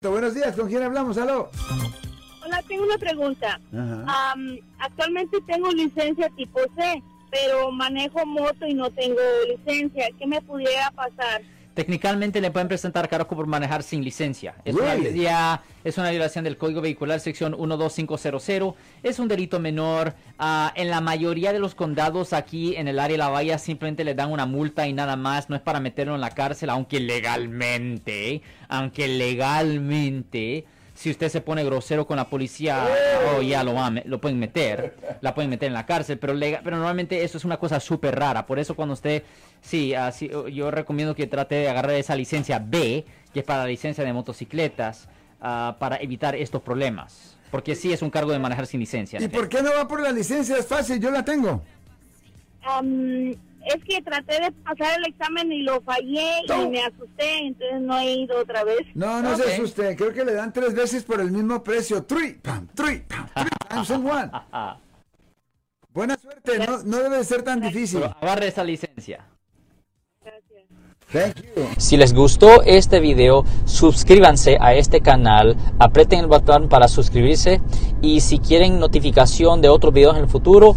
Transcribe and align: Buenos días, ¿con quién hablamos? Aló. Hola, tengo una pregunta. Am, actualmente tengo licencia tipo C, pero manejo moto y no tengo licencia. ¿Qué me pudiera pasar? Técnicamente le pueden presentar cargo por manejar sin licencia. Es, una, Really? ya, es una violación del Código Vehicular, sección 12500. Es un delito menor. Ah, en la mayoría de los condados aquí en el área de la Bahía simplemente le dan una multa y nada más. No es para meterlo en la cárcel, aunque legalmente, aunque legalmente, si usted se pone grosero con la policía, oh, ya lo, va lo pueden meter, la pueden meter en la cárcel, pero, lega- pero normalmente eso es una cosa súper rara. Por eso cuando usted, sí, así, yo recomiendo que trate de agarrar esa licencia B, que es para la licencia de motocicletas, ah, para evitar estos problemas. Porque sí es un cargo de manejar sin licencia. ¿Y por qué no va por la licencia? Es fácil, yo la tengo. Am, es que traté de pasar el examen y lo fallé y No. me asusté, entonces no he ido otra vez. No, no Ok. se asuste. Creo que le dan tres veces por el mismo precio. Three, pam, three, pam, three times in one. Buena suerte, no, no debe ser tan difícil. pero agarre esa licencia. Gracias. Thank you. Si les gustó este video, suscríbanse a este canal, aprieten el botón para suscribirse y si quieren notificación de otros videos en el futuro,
Buenos 0.00 0.32
días, 0.32 0.54
¿con 0.54 0.68
quién 0.68 0.84
hablamos? 0.84 1.18
Aló. 1.18 1.50
Hola, 2.44 2.62
tengo 2.68 2.84
una 2.84 2.98
pregunta. 2.98 3.60
Am, 4.06 4.56
actualmente 4.78 5.38
tengo 5.48 5.72
licencia 5.72 6.30
tipo 6.36 6.60
C, 6.76 7.02
pero 7.32 7.72
manejo 7.72 8.24
moto 8.24 8.64
y 8.64 8.74
no 8.74 8.90
tengo 8.90 9.20
licencia. 9.48 10.06
¿Qué 10.16 10.24
me 10.24 10.40
pudiera 10.42 10.92
pasar? 10.92 11.42
Técnicamente 11.78 12.40
le 12.40 12.50
pueden 12.50 12.66
presentar 12.66 13.08
cargo 13.08 13.36
por 13.36 13.46
manejar 13.46 13.84
sin 13.84 14.02
licencia. 14.02 14.56
Es, 14.64 14.74
una, 14.74 14.96
Really? 14.96 15.20
ya, 15.20 15.62
es 15.84 15.96
una 15.96 16.10
violación 16.10 16.42
del 16.42 16.56
Código 16.56 16.80
Vehicular, 16.80 17.20
sección 17.20 17.54
12500. 17.56 18.74
Es 19.04 19.20
un 19.20 19.28
delito 19.28 19.60
menor. 19.60 20.16
Ah, 20.40 20.72
en 20.74 20.90
la 20.90 21.00
mayoría 21.00 21.52
de 21.52 21.60
los 21.60 21.76
condados 21.76 22.32
aquí 22.32 22.74
en 22.74 22.88
el 22.88 22.98
área 22.98 23.14
de 23.14 23.18
la 23.18 23.28
Bahía 23.28 23.58
simplemente 23.58 24.02
le 24.02 24.16
dan 24.16 24.32
una 24.32 24.44
multa 24.44 24.88
y 24.88 24.92
nada 24.92 25.14
más. 25.14 25.48
No 25.50 25.54
es 25.54 25.62
para 25.62 25.78
meterlo 25.78 26.16
en 26.16 26.20
la 26.20 26.30
cárcel, 26.30 26.70
aunque 26.70 26.98
legalmente, 26.98 28.42
aunque 28.68 29.06
legalmente, 29.06 30.64
si 30.98 31.10
usted 31.12 31.28
se 31.28 31.40
pone 31.40 31.62
grosero 31.62 32.08
con 32.08 32.16
la 32.16 32.28
policía, 32.28 32.84
oh, 33.36 33.40
ya 33.40 33.62
lo, 33.62 33.72
va 33.72 33.88
lo 34.04 34.20
pueden 34.20 34.36
meter, 34.36 34.96
la 35.20 35.32
pueden 35.32 35.48
meter 35.48 35.68
en 35.68 35.74
la 35.74 35.86
cárcel, 35.86 36.18
pero, 36.18 36.34
lega- 36.34 36.60
pero 36.64 36.76
normalmente 36.76 37.22
eso 37.22 37.38
es 37.38 37.44
una 37.44 37.56
cosa 37.56 37.78
súper 37.78 38.18
rara. 38.18 38.46
Por 38.46 38.58
eso 38.58 38.74
cuando 38.74 38.94
usted, 38.94 39.22
sí, 39.60 39.94
así, 39.94 40.28
yo 40.52 40.72
recomiendo 40.72 41.14
que 41.14 41.28
trate 41.28 41.54
de 41.54 41.68
agarrar 41.68 41.92
esa 41.92 42.16
licencia 42.16 42.58
B, 42.58 43.04
que 43.32 43.38
es 43.40 43.46
para 43.46 43.60
la 43.62 43.68
licencia 43.68 44.02
de 44.02 44.12
motocicletas, 44.12 45.08
ah, 45.40 45.76
para 45.78 45.98
evitar 45.98 46.34
estos 46.34 46.62
problemas. 46.62 47.36
Porque 47.52 47.76
sí 47.76 47.92
es 47.92 48.02
un 48.02 48.10
cargo 48.10 48.32
de 48.32 48.40
manejar 48.40 48.66
sin 48.66 48.80
licencia. 48.80 49.22
¿Y 49.22 49.28
por 49.28 49.48
qué 49.48 49.62
no 49.62 49.70
va 49.70 49.86
por 49.86 50.00
la 50.02 50.10
licencia? 50.10 50.56
Es 50.58 50.66
fácil, 50.66 50.98
yo 51.00 51.12
la 51.12 51.24
tengo. 51.24 51.62
Am, 52.64 53.36
es 53.74 53.84
que 53.84 54.02
traté 54.02 54.40
de 54.40 54.52
pasar 54.52 54.98
el 54.98 55.06
examen 55.12 55.52
y 55.52 55.62
lo 55.62 55.80
fallé 55.82 56.42
y 56.44 56.48
No. 56.48 56.70
me 56.70 56.80
asusté, 56.82 57.38
entonces 57.46 57.80
no 57.80 57.98
he 57.98 58.12
ido 58.14 58.38
otra 58.40 58.64
vez. 58.64 58.80
No, 58.94 59.22
no 59.22 59.30
Ok. 59.34 59.36
se 59.42 59.52
asuste. 59.54 59.96
Creo 59.96 60.12
que 60.12 60.24
le 60.24 60.32
dan 60.34 60.52
tres 60.52 60.74
veces 60.74 61.04
por 61.04 61.20
el 61.20 61.30
mismo 61.30 61.62
precio. 61.62 62.02
Three, 62.04 62.34
pam, 62.34 62.66
three, 62.74 63.00
pam, 63.00 63.26
three 63.34 63.50
times 63.68 63.90
in 63.90 64.06
one. 64.06 64.30
Buena 65.92 66.16
suerte, 66.16 66.58
no, 66.66 66.82
no 66.84 66.98
debe 66.98 67.24
ser 67.24 67.42
tan 67.42 67.60
difícil. 67.60 68.00
pero 68.00 68.16
agarre 68.20 68.48
esa 68.48 68.62
licencia. 68.62 69.24
Gracias. 70.22 70.64
Thank 71.10 71.36
you. 71.42 71.66
Si 71.78 71.96
les 71.96 72.12
gustó 72.12 72.62
este 72.62 73.00
video, 73.00 73.44
suscríbanse 73.64 74.58
a 74.60 74.74
este 74.74 75.00
canal, 75.00 75.56
aprieten 75.78 76.20
el 76.20 76.26
botón 76.26 76.68
para 76.68 76.86
suscribirse 76.86 77.60
y 78.02 78.20
si 78.20 78.38
quieren 78.38 78.78
notificación 78.78 79.60
de 79.62 79.70
otros 79.70 79.92
videos 79.94 80.16
en 80.16 80.24
el 80.24 80.28
futuro, 80.28 80.76